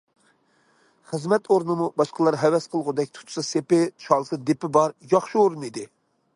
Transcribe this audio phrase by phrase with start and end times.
[1.11, 5.89] خىزمەت ئورنىمۇ باشقىلار ھەۋەس قىلغۇدەك، تۇتسا سېپى، چالسا دېپى بار ياخشى ئورۇن ئىدى.